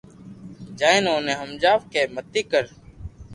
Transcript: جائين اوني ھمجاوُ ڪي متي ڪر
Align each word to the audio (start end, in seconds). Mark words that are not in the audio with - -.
جائين 0.79 1.05
اوني 1.11 1.33
ھمجاوُ 1.41 1.79
ڪي 1.91 2.01
متي 2.13 2.41
ڪر 2.51 2.65